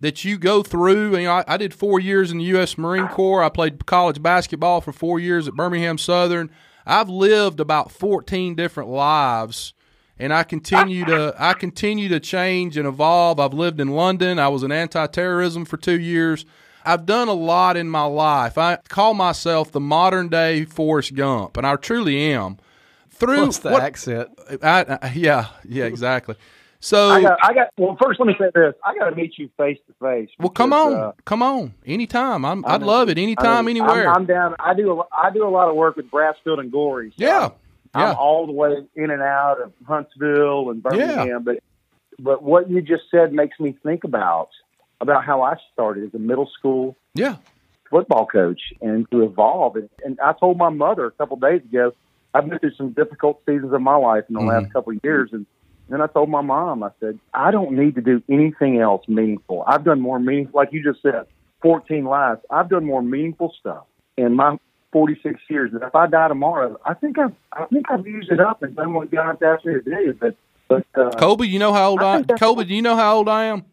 [0.00, 1.16] that you go through.
[1.16, 2.76] You know, I, I did four years in the U.S.
[2.76, 3.42] Marine Corps.
[3.42, 6.50] I played college basketball for four years at Birmingham Southern.
[6.86, 9.74] I've lived about 14 different lives,
[10.18, 13.38] and I continue to I continue to change and evolve.
[13.38, 14.38] I've lived in London.
[14.38, 16.44] I was in anti-terrorism for two years.
[16.84, 18.56] I've done a lot in my life.
[18.58, 22.58] I call myself the modern day Forrest Gump, and I truly am.
[23.10, 24.30] Through What's the what- accent?
[24.62, 26.36] I, I- yeah, yeah, exactly.
[26.82, 27.68] So I got, I got.
[27.76, 30.30] Well, first, let me say this: I got to meet you face to face.
[30.38, 32.46] Well, come on, uh, come on, anytime.
[32.46, 34.08] I'm, I I'd mean, love it, anytime, I mean, anywhere.
[34.08, 34.56] I'm, I'm down.
[34.58, 34.98] I do.
[34.98, 37.10] A, I do a lot of work with Brasfield and Gorrie.
[37.10, 37.50] so yeah,
[37.92, 41.42] I'm, yeah, I'm all the way in and out of Huntsville and Birmingham.
[41.44, 41.58] But
[42.18, 44.48] but what you just said makes me think about
[45.00, 47.36] about how I started as a middle school yeah.
[47.88, 49.76] football coach and to evolve.
[49.76, 51.92] And, and I told my mother a couple of days ago,
[52.34, 54.48] I've been through some difficult seasons of my life in the Mhm.
[54.48, 55.30] last couple of years.
[55.32, 55.46] And
[55.88, 59.64] then I told my mom, I said, I don't need to do anything else meaningful.
[59.66, 61.26] I've done more meaningful, like you just said,
[61.62, 62.40] 14 lives.
[62.50, 63.84] I've done more meaningful stuff
[64.16, 64.58] in my
[64.92, 65.72] 46 years.
[65.72, 68.74] And if I die tomorrow, I think I've, I think I've used it up and
[68.76, 70.14] done what God's asked me to do.
[70.20, 70.36] But,
[70.68, 73.28] but, uh, Colby, you know how old I I, Colby, do you know how old
[73.28, 73.64] I am?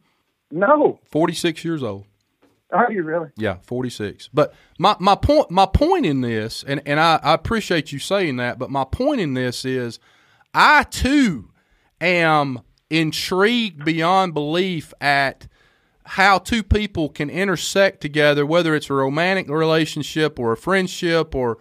[0.51, 2.05] No, Forty six years old.
[2.71, 3.29] are you really?
[3.37, 4.29] Yeah, forty six.
[4.33, 8.37] But my, my point my point in this, and, and I, I appreciate you saying
[8.37, 9.99] that, but my point in this is
[10.53, 11.49] I too
[12.01, 15.47] am intrigued beyond belief at
[16.05, 21.57] how two people can intersect together, whether it's a romantic relationship or a friendship or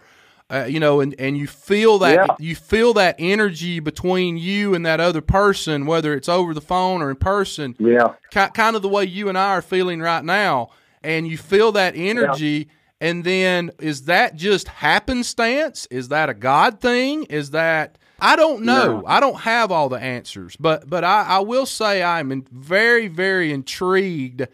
[0.49, 2.35] uh, you know, and, and you feel that Yeah.
[2.39, 7.01] you feel that energy between you and that other person, whether it's over the phone
[7.01, 7.75] or in person.
[7.79, 8.13] Yeah.
[8.31, 10.69] ki- kind of the way you and I are feeling right now,
[11.03, 12.69] and you feel that energy.
[12.99, 15.85] And then is that just happenstance?
[15.91, 17.23] Is that a God thing?
[17.25, 19.01] Is that I don't know.
[19.01, 19.03] No.
[19.05, 23.07] I don't have all the answers, but but I, I will say I'm in very
[23.07, 24.47] very intrigued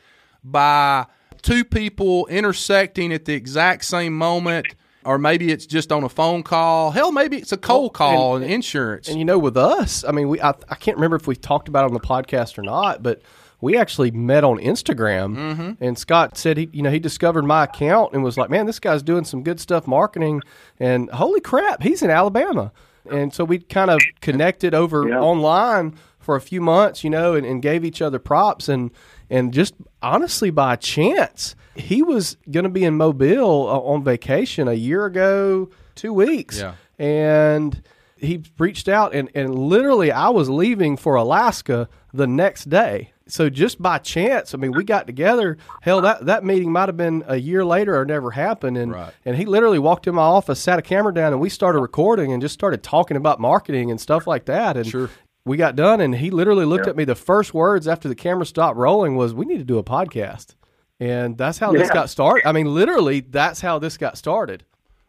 [0.44, 1.06] by
[1.42, 4.68] two people intersecting at the exact same moment.
[5.06, 6.92] Or maybe it's just on a phone call.
[6.92, 9.08] Hell, maybe it's a cold call and, insurance.
[9.08, 11.68] And you know, with us, I mean, we I, I can't remember if we talked
[11.68, 13.22] about it on the podcast or not, but
[13.62, 15.36] we actually met on Instagram.
[15.38, 15.84] Mm-hmm.
[15.84, 18.80] And Scott said he, you know, he discovered my account and was like, "Man, this
[18.80, 20.42] guy's doing some good stuff marketing."
[20.80, 22.72] And holy crap, he's in Alabama.
[23.10, 25.20] And so we kind of connected over Yeah.
[25.20, 28.92] online for a few months, you know, and, and gave each other props and
[29.34, 34.68] and just honestly by chance, he was going to be in Mobile uh, on vacation
[34.68, 36.74] a year ago, two weeks, Yeah.
[37.00, 37.82] and
[38.18, 43.10] he reached out and, and literally I was leaving for Alaska the next day.
[43.28, 45.58] So just by chance, I mean, we got together.
[45.82, 48.78] Hell, that, that meeting might have been a year later or never happened.
[48.78, 49.14] And Right.
[49.26, 52.34] and he literally walked in my office, sat a camera down, and we started recording
[52.34, 54.76] and just started talking about marketing and stuff like that.
[54.78, 55.10] And Sure.
[55.46, 57.04] We got done, and he literally looked at me.
[57.04, 60.56] The first words after the camera stopped rolling was, "We need to do a podcast."
[61.00, 62.48] And that's how this got started.
[62.48, 64.64] I mean, literally, that's how this got started.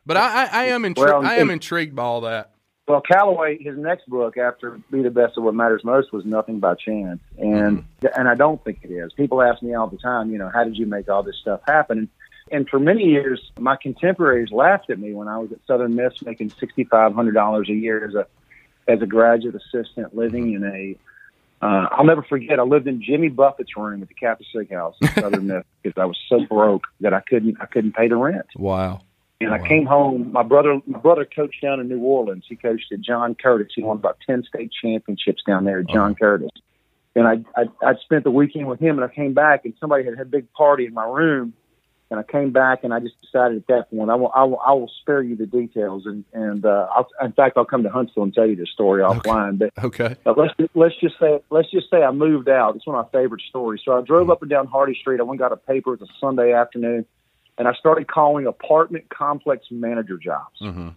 [0.06, 1.10] but I, I, I am intrigued.
[1.10, 2.50] Well, I am intrigued by all that.
[2.86, 6.58] Well, Calloway, his next book after "Be the Best of What Matters Most" was "Nothing
[6.60, 8.06] by Chance," and mm-hmm.
[8.18, 9.12] and I don't think it is.
[9.14, 11.60] People ask me all the time, you know, how did you make all this stuff
[11.66, 11.98] happen?
[11.98, 12.08] And,
[12.52, 16.12] and for many years, my contemporaries laughed at me when I was at Southern Miss
[16.22, 18.26] making sixty five hundred dollars a year as a
[18.88, 20.96] as a graduate assistant, living in a.
[21.64, 22.58] Uh, I'll never forget.
[22.58, 26.04] I lived in Jimmy Buffett's room at the Sig House in Southern Miss because I
[26.04, 28.46] was so broke that I couldn't I couldn't pay the rent.
[28.56, 29.02] Wow.
[29.40, 30.32] And I came home.
[30.32, 32.44] My brother, my brother coached down in New Orleans.
[32.48, 33.72] He coached at John Curtis.
[33.74, 36.50] He won about ten state championships down there at John Curtis.
[37.16, 38.98] And I, I, I spent the weekend with him.
[38.98, 41.52] And I came back, and somebody had had a big party in my room.
[42.10, 44.60] And I came back, and I just decided at that point, I will, I will,
[44.60, 46.04] I will spare you the details.
[46.04, 49.02] And and uh, I'll, in fact, I'll come to Huntsville and tell you the story
[49.02, 49.58] offline.
[49.58, 50.14] But Okay.
[50.22, 52.76] but let's let's just say let's just say I moved out.
[52.76, 53.80] It's one of my favorite stories.
[53.84, 55.18] So I drove up and down Hardy Street.
[55.18, 55.94] I went and got a paper.
[55.94, 57.06] It was a Sunday afternoon,
[57.56, 60.60] and I started calling apartment complex manager jobs.
[60.60, 60.88] Mm-hmm.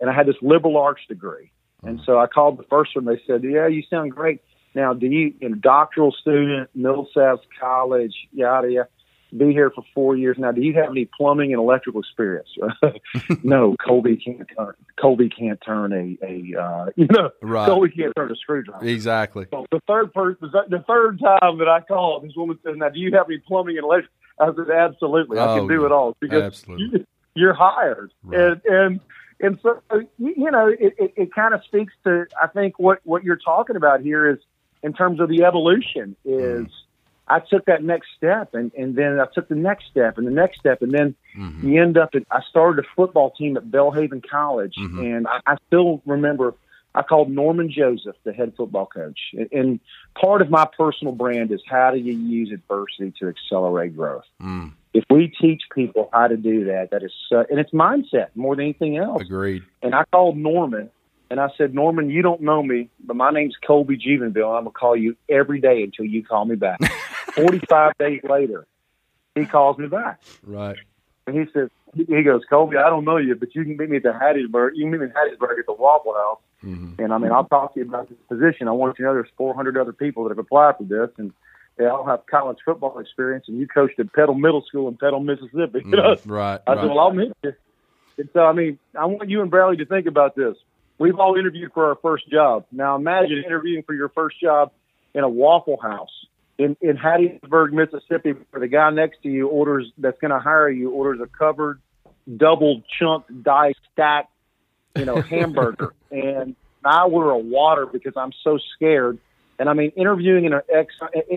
[0.00, 1.50] And I had this liberal arts degree,
[1.82, 3.06] and so I called the first one.
[3.06, 4.42] They said, "Yeah, you sound great.
[4.74, 8.88] Now, do you, you know, doctoral student, Millsaps College, yada yada."
[9.36, 10.52] Be here for four years now.
[10.52, 12.48] Do you have any plumbing and electrical experience?
[13.42, 14.74] no, Colby can't turn.
[15.00, 17.66] Colby can't turn a a uh, you know Right.
[17.66, 18.84] Colby can't turn a screwdriver.
[18.86, 19.46] Exactly.
[19.50, 23.00] So the third person, the third time that I called, this woman said, "Now, do
[23.00, 25.86] you have any plumbing and electrical?" I said, "Absolutely, I Oh, can do yeah.
[25.86, 27.00] it all because Absolutely.
[27.00, 28.40] you, you're hired." Right.
[28.40, 29.00] And and
[29.40, 29.80] and so
[30.18, 33.36] you you know, it, it, it kind of speaks to I think what what you're
[33.36, 34.38] talking about here is
[34.84, 36.66] in terms of the evolution is.
[37.28, 40.30] I took that next step, and and then I took the next step, and the
[40.30, 41.68] next step, and then Mm-hmm.
[41.68, 45.02] you end up at I started a football team at Belhaven College Mhm.
[45.16, 46.54] and I, I still remember
[46.94, 49.18] I called Norman Joseph, the head football coach.
[49.50, 49.80] And,
[50.14, 54.22] part of my personal brand is how do you use adversity to accelerate growth?
[54.40, 54.70] Mm.
[54.92, 58.54] If we teach people how to do that, that is so, and it's mindset more
[58.54, 59.22] than anything else.
[59.22, 59.64] Agreed.
[59.82, 60.88] And I called Norman
[61.30, 64.56] and I said, Norman, you don't know me, but my name's Colby Jubenville.
[64.56, 66.78] I'm gonna call you every day until you call me back.
[67.34, 68.66] Forty five days later,
[69.34, 70.20] he calls me back.
[70.44, 70.76] Right.
[71.26, 73.96] And he says, he goes, Colby, I don't know you, but you can meet me
[73.98, 74.70] at the Hattiesburg.
[74.74, 76.40] You can meet me in Hattiesburg at the Waffle House.
[76.64, 77.02] Mm-hmm.
[77.02, 78.68] And I mean, I'll talk to you about this position.
[78.68, 81.32] I want you to know there's 400 other people that have applied for this, and
[81.76, 83.46] they all have college football experience.
[83.48, 85.82] And you coached at Petal Middle School in Petal, Mississippi.
[85.84, 86.14] You know?
[86.14, 86.60] Mm, right.
[86.66, 86.88] I said, right.
[86.88, 87.52] well, I'll meet you.
[88.16, 90.56] And so, I mean, I want you and Bradley to think about this.
[90.98, 92.66] We've all interviewed for our first job.
[92.70, 94.72] Now, imagine interviewing for your first job
[95.14, 96.23] in a Waffle House
[96.58, 100.70] in, in Hattiesburg, Mississippi, where the guy next to you orders, that's going to hire
[100.70, 101.80] you, orders a covered,
[102.36, 104.30] double chunk, die stacked,
[104.96, 105.94] you know, hamburger.
[106.10, 109.18] and I order a water because I'm so scared.
[109.58, 110.94] And I mean, interviewing in a ex,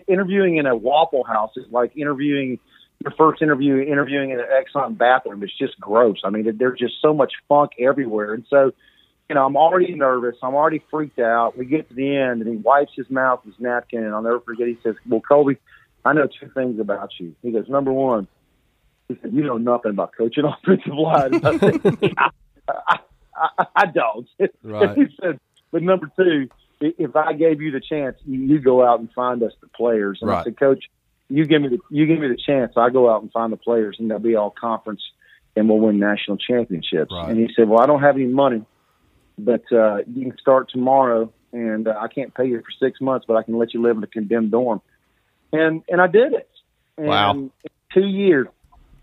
[0.08, 2.60] interviewing in a Waffle House is like interviewing
[3.04, 5.44] your first interview, interviewing in an Exxon bathroom.
[5.44, 6.18] It's just gross.
[6.24, 8.34] I mean, there's just so much funk everywhere.
[8.34, 8.72] And so,
[9.30, 10.36] you know, I'm already nervous.
[10.42, 11.58] I'm already freaked out.
[11.58, 14.22] We get to the end, and he wipes his mouth with his napkin, and I'll
[14.22, 14.68] never forget.
[14.68, 15.58] He says, "Well, Colby,
[16.06, 18.28] I know two things about you." He goes, "Number one,
[19.08, 21.82] he said you know nothing about coaching offensive line." I said,
[22.68, 23.00] I,
[23.36, 24.28] I, I don't.
[24.63, 24.98] Right.
[24.98, 25.40] he said,
[25.72, 29.54] "But number two, if I gave you the chance, you, go out and find us
[29.62, 30.86] the players." And I said, "Coach,
[31.30, 33.58] you give me the you give me the chance, I go out and find the
[33.58, 35.02] players, and they'll be all conference,
[35.56, 37.12] and we'll win national championships.
[37.12, 37.30] Right.
[37.30, 38.63] And he said, well, I don't have any money,
[39.38, 43.26] but uh, you can start tomorrow, and uh, I can't pay you for six months,
[43.28, 44.82] but I can let you live in a condemned dorm.
[45.54, 46.50] And and I did it.
[46.97, 47.50] And Wow.
[47.93, 48.47] two years.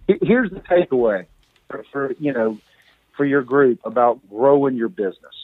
[0.06, 1.26] Here's the takeaway
[1.70, 2.58] for, for you know
[3.16, 5.34] for your group about growing your business.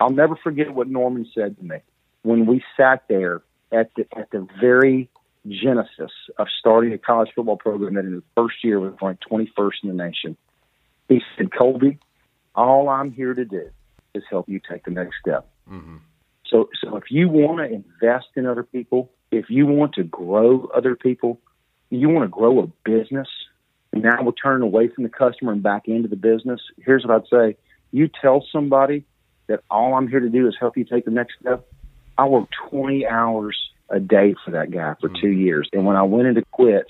[0.00, 1.76] I'll never forget what Norman said to me
[2.22, 5.08] when we sat there at the at the very
[5.46, 9.72] genesis of starting a college football program that in the first year was ranked 21st
[9.82, 10.36] in the nation.
[11.08, 11.98] He said, Colby,
[12.54, 13.68] all I'm here to do
[14.14, 15.48] is help you take the next step.
[15.70, 15.96] Mm-hmm.
[16.46, 20.68] So, so if you want to invest in other people, if you want to grow
[20.74, 21.40] other people,
[21.90, 23.28] you want to grow a business,
[23.92, 26.60] and now we're turning away from the customer and back into the business.
[26.78, 27.56] Here's what I'd say:
[27.92, 29.04] you tell somebody
[29.46, 31.66] that all I'm here to do is help you take the next step.
[32.16, 33.56] I worked 20 hours
[33.90, 35.20] a day for that guy for mm-hmm.
[35.20, 36.86] two years, and when I went in to quit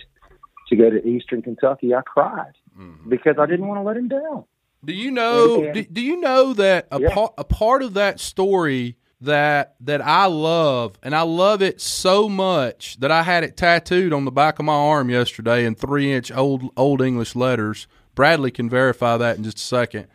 [0.69, 3.09] to go to Eastern Kentucky, I cried mm-hmm.
[3.09, 4.45] because I didn't want to let him down.
[4.85, 5.73] Do you know?
[5.73, 7.15] Do, do you know that a Yeah.
[7.15, 12.29] part a part of that story that that I love, and I love it so
[12.29, 16.13] much that I had it tattooed on the back of my arm yesterday in three
[16.13, 17.87] inch old old English letters.
[18.15, 20.07] Bradley can verify that in just a second,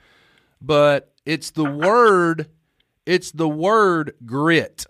[0.62, 2.48] but it's the word,
[3.06, 4.86] it's the word grit,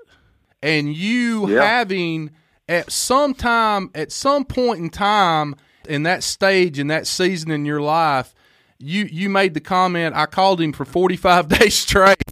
[0.62, 1.64] and you Yeah.
[1.64, 2.32] having
[2.68, 5.56] at some time at some point in time
[5.88, 8.36] in that stage in that season in your life
[8.80, 12.24] you you made the comment I called him for 45 days straight.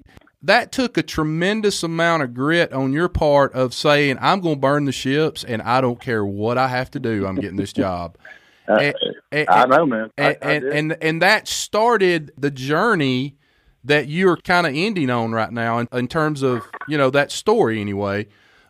[0.41, 4.61] That took a tremendous amount of grit on your part of saying I'm going to
[4.61, 7.25] burn the ships and I don't care what I have to do.
[7.25, 8.17] I'm getting this job.
[8.69, 8.95] Uh, and-
[9.31, 10.11] and- I know, man.
[10.17, 13.37] And, I and, and and that started the journey
[13.85, 17.31] that you're kind of ending on right now in, in terms of you know that
[17.31, 18.27] story anyway.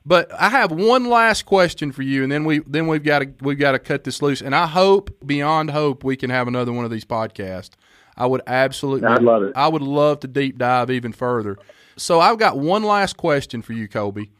[0.07, 3.33] But I have one last question for you, and then we then we've got to
[3.41, 4.41] we've got to cut this loose.
[4.41, 7.71] And I hope beyond hope we can have another one of these podcasts.
[8.15, 9.51] I would absolutely, I'd love it.
[9.53, 11.57] I would love to deep dive even further.
[11.97, 14.31] So I've got one last question for you, Colby.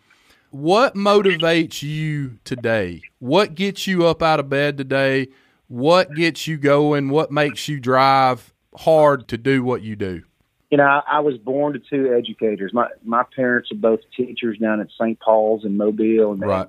[0.52, 3.02] What motivates you today?
[3.20, 5.28] What gets you up out of bed today?
[5.68, 7.10] What gets you going?
[7.10, 10.24] What makes you drive hard to do what you do?
[10.70, 12.74] You know, I, I was born to two educators.
[12.74, 15.20] My my parents are both teachers down at St.
[15.20, 16.68] Paul's in Mobile, and they, Right.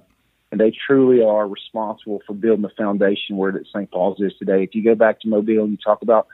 [0.53, 3.91] and they truly are responsible for building the foundation where that St.
[3.91, 4.63] Paul's is today.
[4.63, 6.29] If you go back to Mobile and you talk about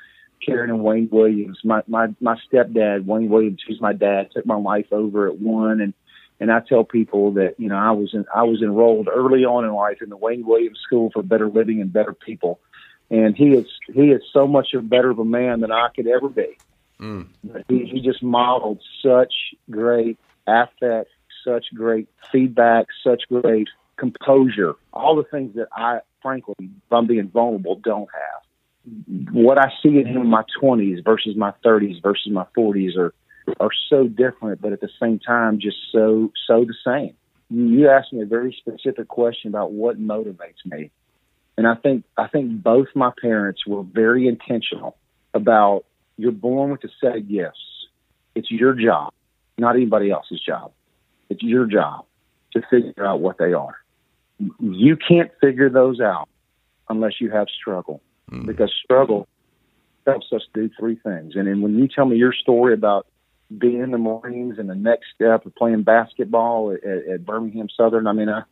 [0.45, 4.57] Karen and Wayne Williams, my my my stepdad Wayne Williams, who's my dad, took my
[4.57, 5.95] life over at one, and
[6.41, 9.65] and I tell people that you know I was in, I was enrolled early on
[9.65, 12.61] in life in the Wayne Williams School for Better Living and Better People,
[13.11, 16.07] and he is he is so much of better of a man than I could
[16.07, 16.59] ever be
[17.05, 17.29] Mm.
[17.69, 19.35] he, he just modeled such
[19.71, 21.11] great affect,
[21.45, 27.29] such great feedback, such great composure, all the things that I, frankly, if I'm being
[27.29, 29.33] vulnerable, don't have.
[29.35, 33.15] What I see in him in my 20s versus my 30s versus my 40s are
[33.61, 37.15] are so different, but at the same time, just so so the same.
[37.51, 40.91] You asked me a very specific question about what motivates me,
[41.59, 44.97] and I think I think both my parents were very intentional
[45.35, 45.85] about
[46.17, 47.87] you're born with a set of gifts.
[48.35, 49.13] It's your job,
[49.59, 50.73] not anybody else's job.
[51.29, 52.05] It's your job
[52.53, 53.77] to figure out what they are.
[54.61, 56.29] You can't figure those out
[56.89, 58.01] unless you have struggle,
[58.31, 58.47] mm.
[58.47, 59.27] because struggle
[60.07, 61.35] helps us do three things.
[61.37, 63.07] And then when you tell me your story about
[63.57, 68.07] being in the Marines and the next step of playing basketball at, at, Birmingham Southern,
[68.07, 68.43] I mean, I,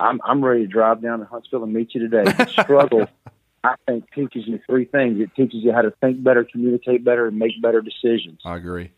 [0.00, 2.24] I'm I'm ready to drive down to Huntsville and meet you today.
[2.48, 3.08] Struggle,
[3.64, 5.20] I think, teaches you three things.
[5.20, 8.40] It teaches you how to think better, communicate better, and make better decisions.
[8.44, 8.90] I agree.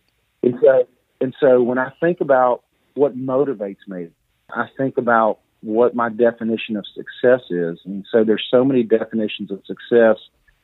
[0.43, 0.89] And so,
[1.21, 2.63] and so when I think about
[2.95, 4.09] what motivates me,
[4.51, 7.79] I think about what my definition of success is.
[7.85, 10.17] And so there's so many definitions of success.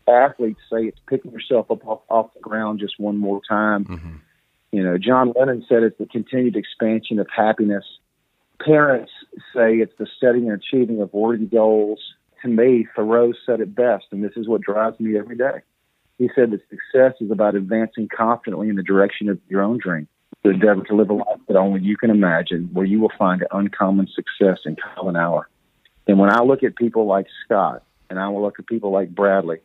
[0.09, 3.85] Athletes say it's picking yourself up off, off the ground just one more time.
[3.85, 4.17] Mm-hmm.
[4.73, 7.85] You know, John Lennon said it's the continued expansion of happiness.
[8.65, 9.11] Parents
[9.55, 12.01] say it's the setting and achieving of worthy goals.
[12.43, 15.61] To me, Thoreau said it best, and this is what drives me every day.
[16.19, 20.09] He said that success is about advancing confidently in the direction of your own dream,
[20.45, 23.43] to endeavor to live a life that only you can imagine, where you will find
[23.43, 25.49] an uncommon success in common hour.
[26.07, 29.15] And when I look at people like Scott, and I will look at people like
[29.15, 29.59] Bradley,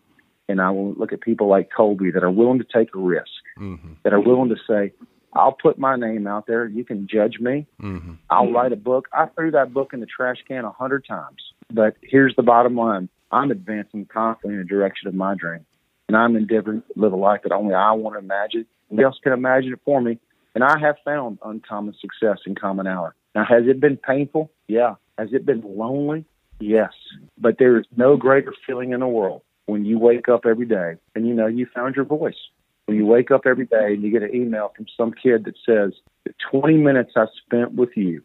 [0.48, 3.26] and I will look at people like Colby that are willing to take a risk,
[3.58, 3.94] mm-hmm.
[4.04, 4.92] that are willing to say,
[5.34, 6.66] I'll put my name out there.
[6.66, 7.68] You can judge me.
[7.82, 8.14] Mm-hmm.
[8.30, 9.08] I'll write a book.
[9.12, 11.42] I threw that book in the trash can a hundred times.
[11.72, 13.10] But here's the bottom line.
[13.32, 15.66] I'm advancing confidently in the direction of my dream.
[16.08, 18.66] And I'm endeavoring to live a life that only I want to imagine.
[18.90, 20.20] Nobody else can imagine it for me.
[20.54, 23.16] And I have found uncommon success in common hour.
[23.34, 24.52] Now, has it been painful?
[24.68, 24.96] Yeah.
[25.18, 26.26] Has it been lonely?
[26.60, 26.94] Yes,
[27.38, 30.94] but there is no greater feeling in the world when you wake up every day
[31.14, 32.38] and you know you found your voice.
[32.86, 35.56] When you wake up every day and you get an email from some kid that
[35.66, 35.94] says,
[36.24, 38.22] the 20 minutes I spent with you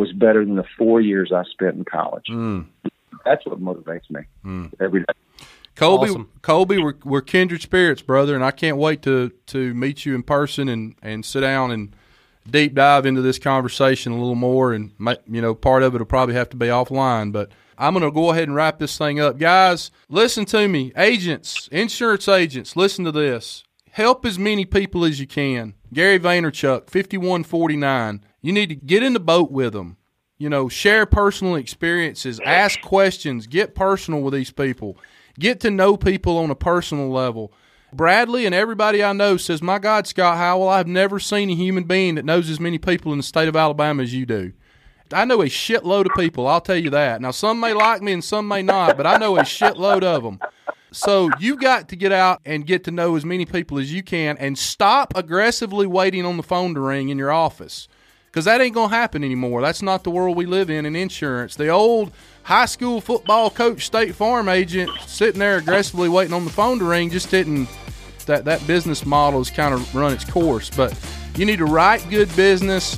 [0.00, 2.24] was better than the four years I spent in college.
[2.30, 2.66] Mm.
[3.24, 4.72] That's what motivates me Mm.
[4.80, 5.44] every day.
[5.76, 6.28] Colby, Awesome.
[6.42, 10.22] Colby, we're, we're kindred spirits, brother, and I can't wait to to meet you in
[10.22, 11.94] person and and sit down and
[12.50, 14.72] deep dive into this conversation a little more.
[14.72, 17.94] And ma- you know, part of it will probably have to be offline, but I'm
[17.94, 19.90] going to go ahead and wrap this thing up, guys.
[20.10, 22.76] Listen to me, agents, insurance agents.
[22.76, 23.64] Listen to this.
[23.92, 25.74] Help as many people as you can.
[25.92, 28.24] Gary Vaynerchuk, 5149.
[28.42, 29.96] You need to get in the boat with them
[30.40, 34.96] you know, share personal experiences, ask questions, get personal with these people,
[35.38, 37.52] get to know people on a personal level.
[37.92, 41.84] Bradley and everybody I know says, My God, Scott Howell, I've never seen a human
[41.84, 44.54] being that knows as many people in the state of Alabama as you do.
[45.12, 47.20] I know a shitload of people, I'll tell you that.
[47.20, 50.22] Now, some may like me and some may not, but I know a shitload of
[50.22, 50.40] them.
[50.92, 54.02] So you've got to get out and get to know as many people as you
[54.02, 57.86] can and stop aggressively waiting on the phone to ring in your office
[58.26, 59.60] because that ain't going to happen anymore.
[59.60, 61.56] That's not the world we live in in insurance.
[61.56, 62.12] The old
[62.44, 66.84] high school football coach, State Farm agent, sitting there aggressively waiting on the phone to
[66.84, 67.68] ring just didn't.
[68.26, 70.70] That that business model has kind of run its course.
[70.70, 70.96] But
[71.36, 72.94] you need to write good business